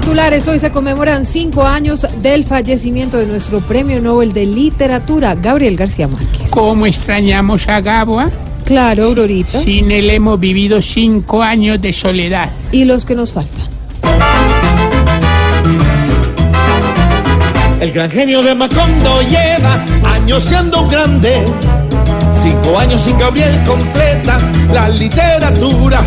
titulares, 0.00 0.46
hoy 0.46 0.60
se 0.60 0.70
conmemoran 0.70 1.26
cinco 1.26 1.64
años 1.64 2.06
del 2.22 2.44
fallecimiento 2.44 3.16
de 3.16 3.26
nuestro 3.26 3.58
premio 3.58 4.00
Nobel 4.00 4.32
de 4.32 4.46
Literatura, 4.46 5.34
Gabriel 5.34 5.76
García 5.76 6.06
Márquez. 6.06 6.52
¿Cómo 6.52 6.86
extrañamos 6.86 7.66
a 7.66 7.80
Gabo? 7.80 8.20
ah? 8.20 8.30
Claro, 8.64 9.06
Aurorita. 9.06 9.60
Sin 9.60 9.90
él 9.90 10.08
hemos 10.10 10.38
vivido 10.38 10.80
cinco 10.82 11.42
años 11.42 11.82
de 11.82 11.92
soledad. 11.92 12.48
Y 12.70 12.84
los 12.84 13.04
que 13.04 13.16
nos 13.16 13.32
faltan. 13.32 13.66
El 17.80 17.90
gran 17.90 18.08
genio 18.08 18.40
de 18.42 18.54
Macondo 18.54 19.20
lleva 19.22 19.84
años 20.14 20.44
siendo 20.44 20.82
un 20.82 20.88
grande. 20.88 21.44
Cinco 22.32 22.78
años 22.78 23.00
sin 23.00 23.18
Gabriel 23.18 23.64
completa 23.64 24.38
la 24.72 24.88
literatura. 24.90 26.04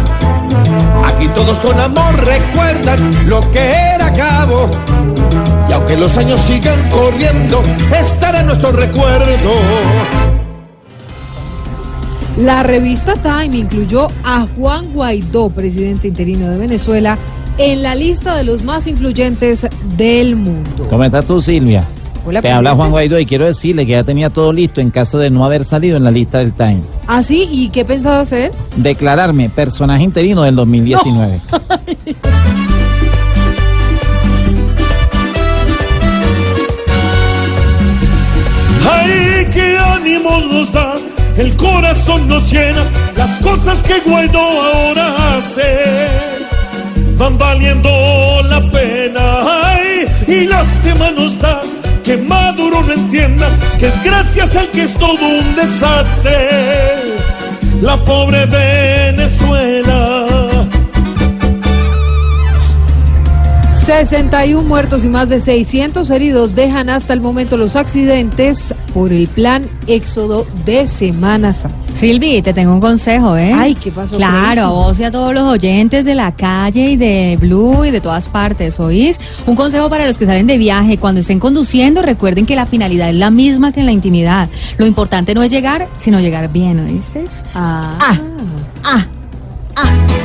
Aquí 1.05 1.27
todos 1.30 1.59
con 1.59 1.80
amor 1.80 2.16
recuerdan 2.25 3.30
lo 3.30 3.39
que 3.52 3.59
era 3.59 4.11
Cabo. 4.13 4.70
Y 5.70 5.73
aunque 5.73 5.97
los 5.97 6.17
años 6.17 6.39
sigan 6.41 6.89
corriendo, 6.89 7.61
estará 7.97 8.41
en 8.41 8.47
nuestro 8.47 8.71
recuerdo. 8.71 9.52
La 12.38 12.63
revista 12.63 13.13
Time 13.13 13.57
incluyó 13.57 14.07
a 14.23 14.47
Juan 14.55 14.94
Guaidó, 14.94 15.49
presidente 15.49 16.07
interino 16.07 16.49
de 16.49 16.57
Venezuela, 16.57 17.17
en 17.58 17.83
la 17.83 17.94
lista 17.94 18.35
de 18.35 18.44
los 18.44 18.63
más 18.63 18.88
influyentes 18.88 19.67
del 19.97 20.35
mundo. 20.35 20.88
¿Cómo 20.89 21.03
estás 21.03 21.25
tú, 21.25 21.41
Silvia? 21.41 21.85
Hola, 22.25 22.41
Te 22.41 22.52
habla. 22.52 22.75
Juan 22.75 22.91
Guaidó 22.91 23.20
y 23.20 23.25
quiero 23.25 23.45
decirle 23.45 23.85
que 23.85 23.93
ya 23.93 24.03
tenía 24.03 24.30
todo 24.30 24.53
listo 24.53 24.80
en 24.80 24.91
caso 24.91 25.17
de 25.17 25.30
no 25.31 25.43
haber 25.43 25.66
salido 25.66 25.98
en 25.98 26.03
la 26.03 26.11
lista 26.11 26.38
del 26.38 26.53
Time. 26.53 26.81
¿Ah, 27.07 27.23
sí? 27.23 27.47
¿Y 27.52 27.70
qué 27.70 27.84
pensaba 27.84 28.20
hacer? 28.20 28.52
Declararme 28.75 29.50
personaje 29.50 30.03
interino 30.03 30.44
del 30.44 30.55
2019. 30.55 31.39
¡Ay, 38.89 39.47
qué 39.53 39.77
ánimo 39.77 40.39
nos 40.52 40.72
da! 40.72 40.97
El 41.38 41.55
corazón 41.55 42.27
nos 42.27 42.52
llena, 42.52 42.83
las 43.16 43.31
cosas 43.38 43.81
que 43.83 43.99
Guaidó 44.02 44.39
ahora 44.39 45.38
hace 45.38 45.61
van 47.17 47.38
valiendo 47.38 47.89
la 48.49 48.61
pena. 48.72 49.64
¡Ay! 49.64 50.08
Y 50.27 50.47
lástima 50.47 51.11
nos 51.11 51.39
da 51.39 51.41
que 52.03 52.17
Maduro 52.17 52.81
no 52.83 52.94
entienda 52.94 53.47
que 53.80 53.88
es 53.88 54.03
gracias 54.03 54.55
al 54.55 54.67
que 54.69 54.83
es 54.83 54.94
todo 54.94 55.25
un 55.25 55.55
desastre. 55.55 56.49
La 57.81 57.97
pobre 57.97 58.45
Venezuela. 58.45 59.30
61 63.92 64.67
muertos 64.67 65.03
y 65.03 65.09
más 65.09 65.28
de 65.28 65.42
600 65.42 66.09
heridos 66.11 66.56
dejan 66.56 66.89
hasta 66.89 67.11
el 67.11 67.20
momento 67.20 67.58
los 67.58 67.75
accidentes 67.75 68.73
por 68.94 69.11
el 69.11 69.28
plan 69.28 69.67
éxodo 69.86 70.48
de 70.66 70.88
Semana 70.88 71.53
Santa. 71.53 71.78
Silvi, 71.94 72.42
te 72.42 72.53
tengo 72.53 72.73
un 72.73 72.80
consejo, 72.80 73.36
¿eh? 73.36 73.52
Ay, 73.53 73.75
¿qué 73.75 73.92
pasó, 73.92 74.16
Claro, 74.16 74.61
a 74.61 74.70
vos 74.70 74.98
y 74.98 75.03
a 75.03 75.11
todos 75.11 75.33
los 75.33 75.44
oyentes 75.44 76.06
de 76.06 76.16
la 76.16 76.31
calle 76.31 76.92
y 76.92 76.95
de 76.95 77.38
Blue 77.39 77.83
y 77.83 77.92
de 77.92 78.00
todas 78.00 78.30
partes, 78.30 78.80
¿oís? 78.80 79.20
Un 79.45 79.58
consejo 79.58 79.89
para 79.89 80.08
los 80.08 80.17
que 80.17 80.26
salen 80.26 80.48
de 80.48 80.58
viaje, 80.58 80.98
cuando 80.98 81.20
estén 81.20 81.39
conduciendo, 81.39 82.02
recuerden 82.02 82.45
que 82.45 82.55
la 82.55 82.66
finalidad 82.66 83.09
es 83.09 83.17
la 83.17 83.30
misma 83.30 83.73
que 83.73 83.81
en 83.81 83.88
la 83.88 83.92
intimidad. 83.92 84.48
Lo 84.78 84.86
importante 84.86 85.36
no 85.36 85.44
es 85.44 85.52
llegar, 85.52 85.89
sino 85.98 86.22
llegar 86.22 86.50
bien, 86.50 86.80
¿oíste? 86.80 87.26
Ah. 87.53 87.98
Ah, 88.83 89.05
ah. 89.76 89.86
Mucho 89.86 90.20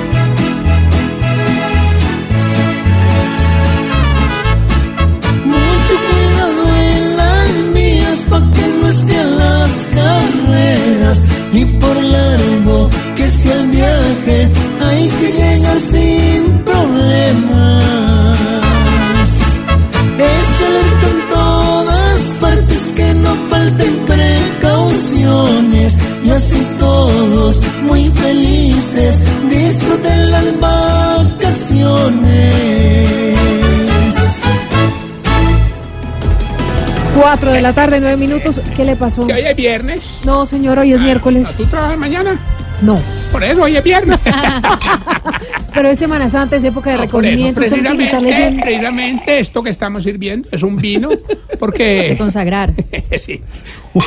4 37.27 37.53
de 37.55 37.61
la 37.61 37.73
tarde, 37.73 37.98
9 37.98 38.17
minutos. 38.17 38.61
¿Qué 38.77 38.85
le 38.85 38.95
pasó? 38.95 39.27
Que 39.27 39.33
hoy 39.33 39.41
es 39.41 39.57
viernes. 39.57 40.20
No, 40.25 40.47
señor, 40.47 40.79
hoy 40.79 40.92
es 40.92 41.01
miércoles. 41.01 41.53
¿Tú 41.57 41.64
trabajas 41.67 41.98
mañana? 41.98 42.39
No. 42.83 43.01
Por 43.33 43.42
eso 43.42 43.63
hoy 43.63 43.77
es 43.77 43.83
viernes. 43.83 44.17
Pero 45.75 45.89
es 45.89 45.98
Semana 45.98 46.31
Santa, 46.31 46.55
es 46.55 46.63
época 46.63 46.91
de 46.91 46.98
No, 46.98 47.03
eso, 47.03 47.19
recogimiento. 47.20 47.61
No 47.63 47.97
precisamente, 47.97 48.63
precisamente 48.63 49.41
esto 49.41 49.61
que 49.61 49.70
estamos 49.70 50.05
sirviendo 50.05 50.48
es 50.53 50.63
un 50.63 50.77
vino 50.77 51.09
porque 51.59 51.83
De 52.11 52.17
consagrar. 52.17 52.73
sí, 53.20 53.43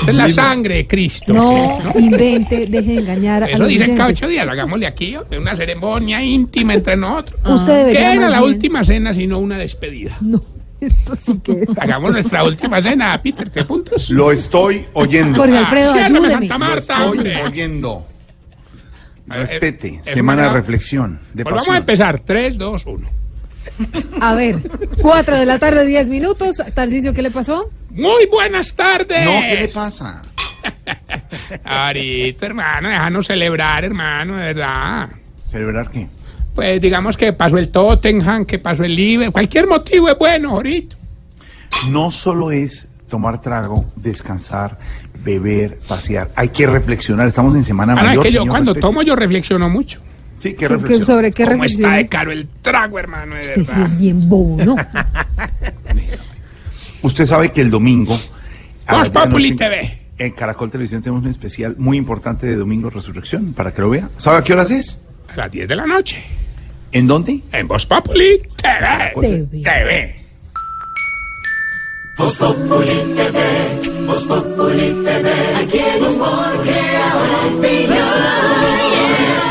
es 0.08 0.14
la 0.14 0.30
sangre 0.30 0.76
de 0.76 0.88
Cristo. 0.88 1.34
No 1.34 1.78
invente, 2.00 2.68
deje 2.68 2.94
de 2.94 3.00
engañar 3.02 3.44
a 3.44 3.48
Eso 3.48 3.58
los 3.58 3.68
dicen 3.68 3.98
cada 3.98 4.12
ocho 4.12 4.30
días, 4.30 4.48
hagámosle 4.48 4.88
aquí 4.88 5.18
una 5.38 5.58
ceremonia 5.58 6.24
íntima 6.24 6.74
entre 6.74 6.96
nosotros. 6.96 7.38
Usted 7.44 7.76
debería 7.80 8.00
¿Qué 8.00 8.18
era 8.18 8.30
la 8.30 8.40
bien- 8.40 8.54
última 8.54 8.86
cena 8.86 9.14
sino 9.14 9.40
una 9.40 9.58
despedida? 9.58 10.16
No, 10.22 10.42
esto 10.86 11.16
sí 11.16 11.40
que 11.44 11.52
es. 11.64 11.78
Hagamos 11.78 12.12
nuestra 12.12 12.44
última 12.44 12.82
cena, 12.82 13.22
Peter, 13.22 13.50
¿te 13.50 13.62
apuntas? 13.62 14.10
Lo 14.10 14.32
estoy 14.32 14.86
oyendo. 14.94 15.40
Jorge 15.40 15.58
Alfredo, 15.58 15.94
Ciérrame, 15.94 16.18
ayúdeme. 16.18 16.48
Santa 16.48 16.54
Lo 16.54 16.60
Marta, 16.60 17.06
estoy 17.06 17.36
oyendo. 17.46 18.08
Respete. 19.28 19.88
Eh, 19.88 20.00
Semana 20.04 20.44
de 20.44 20.50
reflexión, 20.50 21.20
de 21.34 21.44
Pues 21.44 21.56
vamos 21.56 21.70
a 21.70 21.78
empezar. 21.78 22.20
3, 22.20 22.58
2, 22.58 22.86
1. 22.86 23.10
A 24.22 24.34
ver, 24.34 24.60
4 25.02 25.38
de 25.38 25.46
la 25.46 25.60
tarde, 25.60 25.86
10 25.86 26.10
minutos. 26.10 26.62
Tarcicio, 26.74 27.14
¿qué 27.14 27.22
le 27.22 27.32
pasó? 27.32 27.70
Muy 27.92 28.26
buenas 28.26 28.76
tardes. 28.76 29.26
No, 29.26 29.40
¿qué 29.42 29.56
le 29.60 29.68
pasa? 29.68 30.22
Ahorita, 31.64 32.46
hermano, 32.46 32.90
déjanos 32.90 33.28
celebrar, 33.28 33.86
hermano, 33.86 34.38
de 34.38 34.54
verdad. 34.54 35.10
¿Celebrar 35.44 35.90
qué? 35.92 36.08
Pues 36.56 36.82
digamos 36.82 37.16
que 37.18 37.32
pasó 37.34 37.58
el 37.58 37.70
Tottenham, 37.70 38.46
que 38.46 38.60
pasó 38.60 38.84
el 38.84 38.96
Liverpool. 38.96 39.32
Cualquier 39.34 39.68
motivo 39.68 40.10
es 40.10 40.18
bueno, 40.18 40.52
ahorita. 40.52 40.96
No 41.90 42.12
solo 42.12 42.52
es 42.52 42.88
tomar 43.10 43.42
trago, 43.42 43.86
descansar, 43.96 44.78
beber, 45.24 45.80
pasear. 45.88 46.30
Hay 46.36 46.50
que 46.50 46.68
reflexionar. 46.68 47.28
Estamos 47.28 47.56
en 47.56 47.64
Semana 47.64 47.94
Ah, 47.94 47.96
no, 47.96 48.02
es 48.02 48.08
Mayor. 48.10 48.24
que 48.24 48.32
yo 48.32 48.40
señor, 48.42 48.52
cuando 48.54 48.74
respete. 48.74 48.88
tomo 48.88 49.02
yo 49.04 49.16
reflexiono 49.16 49.70
mucho. 49.70 50.00
Sí, 50.40 50.50
¿qué 50.52 50.56
¿Qué- 50.56 50.68
reflexión? 50.70 51.06
¿Sobre 51.06 51.32
qué 51.32 51.44
¿Cómo 51.46 51.64
está 51.66 51.78
reflexión? 51.78 51.96
de 51.96 52.08
caro 52.08 52.32
el 52.32 52.48
trago, 52.62 53.00
hermano, 53.00 53.36
de 53.36 53.42
Usted 53.42 53.64
sí 53.66 53.82
es 53.86 53.98
bien 53.98 54.28
bobo, 54.30 54.64
¿no? 54.64 54.76
Usted 57.02 57.26
sabe 57.26 57.52
que 57.52 57.62
el 57.62 57.70
domingo. 57.72 58.14
Voz 58.14 58.22
las 58.88 59.04
10 59.04 59.14
de 59.14 59.20
la 59.20 59.26
Populi 59.26 59.52
noche, 59.52 59.66
TV. 59.66 60.00
En 60.18 60.32
Caracol 60.34 60.70
Televisión 60.70 61.02
tenemos 61.02 61.24
un 61.24 61.30
especial 61.30 61.76
muy 61.78 61.98
importante 61.98 62.46
de 62.48 62.56
Domingo 62.56 62.90
Resurrección, 62.90 63.54
para 63.54 63.74
que 63.74 63.82
lo 63.82 63.90
vea. 63.90 64.10
¿Sabe 64.18 64.38
a 64.38 64.44
qué 64.44 64.54
horas 64.54 64.70
es? 64.72 65.02
A 65.34 65.38
las 65.38 65.52
10 65.52 65.68
de 65.68 65.76
la 65.76 65.86
noche. 65.86 66.22
¿En 66.92 67.08
dónde? 67.08 67.40
En 67.52 67.68
Voz 67.68 67.86
Populi 67.86 68.42
TV. 68.62 69.12
TV. 69.22 69.64
TV. 69.64 70.16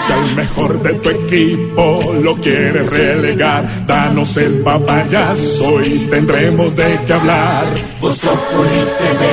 Si 0.06 0.12
al 0.12 0.36
mejor 0.36 0.82
de 0.82 0.94
tu 0.94 1.08
equipo 1.10 2.14
lo 2.22 2.34
quieres 2.36 2.90
relegar, 2.90 3.86
danos 3.86 4.36
el 4.36 4.60
papayazo 4.62 5.82
y 5.84 5.98
tendremos 6.10 6.74
de 6.74 6.98
qué 7.06 7.12
hablar. 7.12 7.64
Voz 8.00 8.18
Populi 8.18 8.82
TV, 8.98 9.26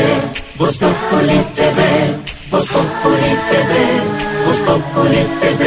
Voz 0.60 0.78
Populi 0.78 1.40
TV, 1.56 1.81
Voz 2.52 2.68
Populi 2.68 3.36
TV, 3.50 3.74
Voz 4.46 4.57
Populi 4.60 5.24
TV. 5.42 5.65